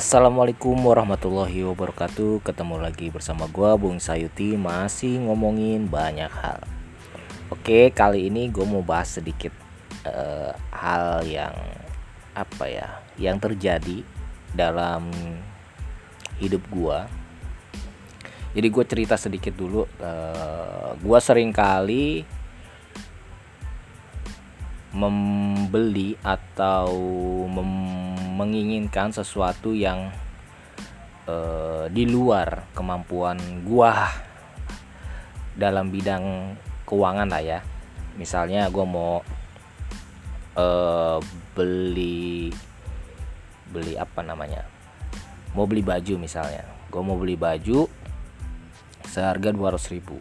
[0.00, 2.40] Assalamualaikum warahmatullahi wabarakatuh.
[2.40, 4.56] Ketemu lagi bersama gua Bung Sayuti.
[4.56, 6.64] Masih ngomongin banyak hal.
[7.52, 9.52] Oke kali ini gue mau bahas sedikit
[10.08, 11.52] uh, Hal yang
[12.32, 12.88] Apa ya
[13.20, 13.98] Yang terjadi
[14.56, 15.12] Dalam
[16.40, 17.04] Hidup gua.
[18.56, 19.84] Jadi gue cerita sedikit dulu.
[20.00, 22.24] Uh, Gua sering kali
[24.96, 26.88] Membeli Atau
[27.52, 27.99] mem
[28.40, 30.08] menginginkan sesuatu yang
[31.28, 33.36] uh, di luar kemampuan
[33.68, 34.08] gua
[35.52, 36.56] dalam bidang
[36.88, 37.60] keuangan lah ya.
[38.16, 39.14] Misalnya gua mau
[40.56, 41.20] uh,
[41.52, 42.48] beli
[43.70, 44.66] beli apa namanya
[45.52, 46.64] mau beli baju misalnya.
[46.88, 47.84] Gua mau beli baju
[49.04, 50.16] seharga 200 ribu.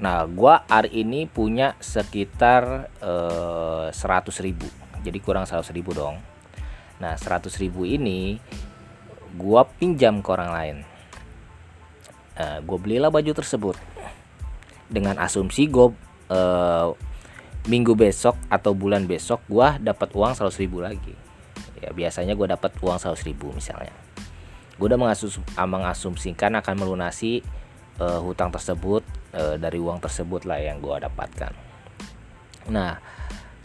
[0.00, 3.94] Nah gua hari ini punya sekitar eh, 100
[4.42, 4.66] ribu.
[5.04, 6.33] Jadi kurang 100 ribu dong
[7.02, 8.38] Nah 100 ribu ini
[9.34, 10.76] gua pinjam ke orang lain.
[12.34, 13.78] Uh, gua belilah baju tersebut
[14.90, 15.90] dengan asumsi gua
[16.30, 16.94] uh,
[17.66, 21.14] minggu besok atau bulan besok gua dapat uang 100 ribu lagi.
[21.82, 23.94] Ya biasanya gua dapat uang 100 ribu misalnya.
[24.78, 27.42] Gua udah mengasum, mengasumsikan akan melunasi
[27.98, 29.02] uh, hutang tersebut
[29.34, 31.54] uh, dari uang tersebut lah yang gua dapatkan.
[32.70, 32.96] Nah,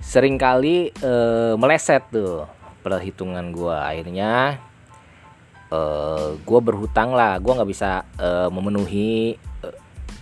[0.04, 4.60] sering kali uh, meleset tuh perhitungan gue akhirnya
[5.74, 7.38] uh, eh, gue berhutang lah.
[7.40, 9.76] Gue nggak bisa uh, memenuhi uh,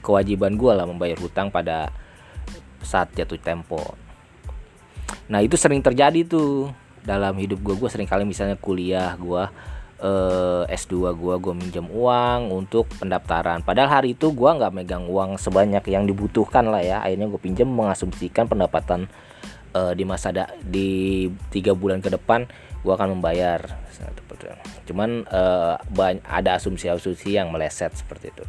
[0.03, 1.91] kewajiban gue lah membayar hutang pada
[2.83, 3.81] saat jatuh tempo.
[5.27, 6.71] Nah itu sering terjadi tuh
[7.03, 9.43] dalam hidup gue gue sering kali misalnya kuliah gue
[10.03, 13.63] uh, S2 gue gue minjem uang untuk pendaftaran.
[13.63, 16.97] Padahal hari itu gue nggak megang uang sebanyak yang dibutuhkan lah ya.
[17.03, 19.07] Akhirnya gue pinjam mengasumsikan pendapatan
[19.73, 22.47] uh, di masa da di tiga bulan ke depan
[22.83, 23.63] gue akan membayar.
[24.87, 25.75] Cuman uh,
[26.23, 28.45] ada asumsi-asumsi yang meleset seperti itu.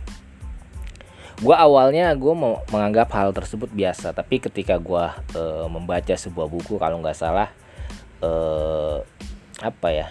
[1.38, 5.04] Gue awalnya gue mau menganggap hal tersebut biasa tapi ketika gue
[5.38, 7.50] uh, membaca sebuah buku kalau nggak salah
[8.22, 9.02] uh,
[9.62, 10.06] apa ya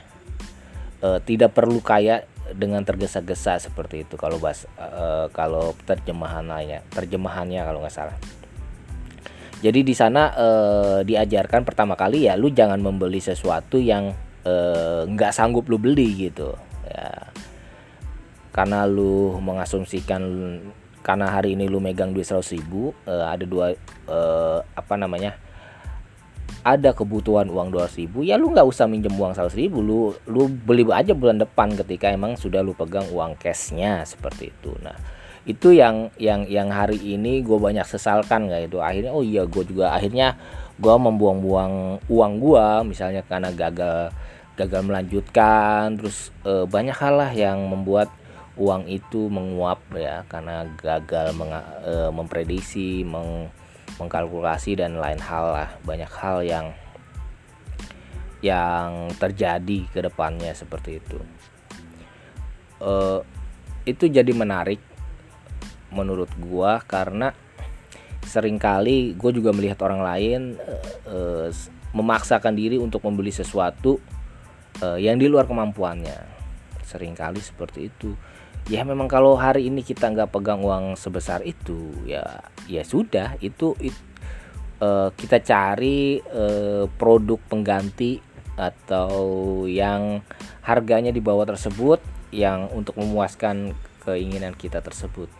[1.03, 2.23] uh, tidak perlu kaya
[2.55, 8.15] dengan tergesa-gesa seperti itu kalau bahas uh, kalau terjemahannya terjemahannya kalau nggak salah
[9.57, 14.13] jadi di sana eh, diajarkan pertama kali ya lu jangan membeli sesuatu yang
[14.45, 16.53] eh, nggak eh, sanggup lu beli gitu.
[16.85, 17.33] Ya.
[18.53, 20.21] Karena lu mengasumsikan
[21.01, 23.73] karena hari ini lu megang duit seratus ribu eh, ada dua
[24.05, 25.33] eh, apa namanya
[26.61, 30.51] ada kebutuhan uang dua ribu ya lu nggak usah minjem uang seratus ribu lu lu
[30.51, 34.75] beli aja bulan depan ketika emang sudah lu pegang uang cashnya seperti itu.
[34.85, 35.16] Nah
[35.47, 38.83] itu yang yang yang hari ini gue banyak sesalkan nggak itu?
[38.83, 40.35] Akhirnya oh iya gue juga akhirnya
[40.75, 44.11] gue membuang-buang uang gue misalnya karena gagal
[44.59, 45.95] gagal melanjutkan.
[45.95, 48.11] Terus e, banyak hal lah yang membuat
[48.59, 50.27] uang itu menguap ya.
[50.27, 53.47] Karena gagal meng, e, memprediksi meng,
[54.03, 55.69] mengkalkulasi dan lain hal lah.
[55.87, 56.67] Banyak hal yang
[58.43, 61.23] yang terjadi ke depannya seperti itu.
[62.83, 63.23] E,
[63.87, 64.96] itu jadi menarik
[65.91, 67.31] menurut gua karena
[68.27, 70.41] sering kali gue juga melihat orang lain
[71.07, 71.47] uh,
[71.95, 73.97] memaksakan diri untuk membeli sesuatu
[74.83, 76.35] uh, yang di luar kemampuannya.
[76.83, 78.11] Seringkali seperti itu.
[78.67, 83.71] Ya memang kalau hari ini kita nggak pegang uang sebesar itu ya ya sudah itu
[83.79, 83.95] it,
[84.83, 88.19] uh, kita cari uh, produk pengganti
[88.59, 90.19] atau yang
[90.67, 92.03] harganya di bawah tersebut
[92.35, 93.71] yang untuk memuaskan
[94.03, 95.31] keinginan kita tersebut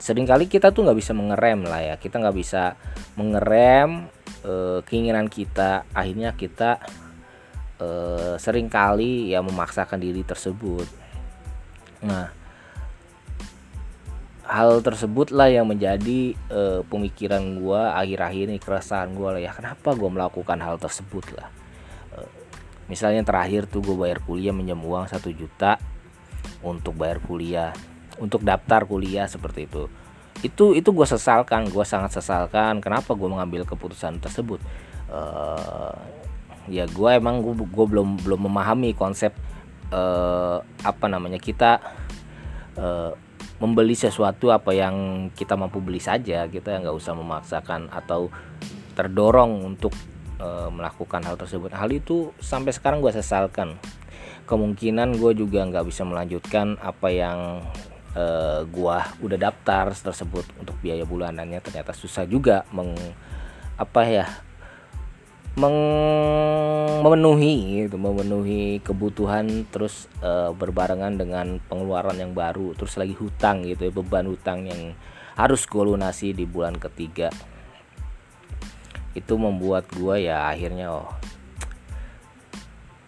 [0.00, 1.94] sering kali kita tuh nggak bisa mengerem lah ya.
[2.00, 2.74] Kita nggak bisa
[3.20, 4.08] mengerem
[4.40, 5.84] e, keinginan kita.
[5.92, 6.80] Akhirnya kita
[7.76, 7.88] e,
[8.40, 10.88] sering kali ya memaksakan diri tersebut.
[12.00, 12.32] Nah
[14.50, 19.52] hal tersebut lah yang menjadi e, pemikiran gue akhir-akhir ini keresahan gue lah ya.
[19.52, 21.52] Kenapa gue melakukan hal tersebut lah?
[22.16, 22.18] E,
[22.88, 25.76] misalnya terakhir tuh gue bayar kuliah minjem uang satu juta
[26.64, 27.70] untuk bayar kuliah
[28.20, 29.88] untuk daftar kuliah seperti itu.
[30.44, 32.78] Itu itu gue sesalkan gue sangat sesalkan.
[32.84, 34.60] Kenapa gue mengambil keputusan tersebut?
[35.10, 35.96] Uh,
[36.70, 39.34] ya gue emang gue, belum belum memahami konsep
[39.90, 41.82] uh, apa namanya kita
[42.78, 43.12] uh,
[43.60, 46.46] membeli sesuatu apa yang kita mampu beli saja.
[46.46, 48.32] Kita nggak usah memaksakan atau
[48.96, 49.92] terdorong untuk
[50.40, 51.72] uh, melakukan hal tersebut.
[51.76, 53.76] Hal itu sampai sekarang gue sesalkan.
[54.48, 57.38] Kemungkinan gue juga nggak bisa melanjutkan apa yang
[58.14, 62.94] uh, gua udah daftar tersebut untuk biaya bulanannya ternyata susah juga meng
[63.80, 64.26] apa ya
[65.58, 73.66] meng- memenuhi gitu, memenuhi kebutuhan terus uh, berbarengan dengan pengeluaran yang baru terus lagi hutang
[73.66, 74.94] gitu ya beban hutang yang
[75.34, 77.32] harus gue lunasi di bulan ketiga.
[79.16, 81.19] Itu membuat gue ya akhirnya oh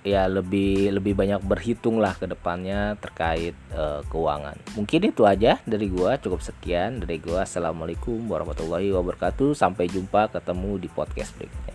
[0.03, 4.59] ya lebih lebih banyak berhitung lah ke depannya terkait uh, keuangan.
[4.75, 7.47] Mungkin itu aja dari gua, cukup sekian dari gua.
[7.47, 9.55] Assalamualaikum warahmatullahi wabarakatuh.
[9.55, 11.72] Sampai jumpa ketemu di podcast berikutnya.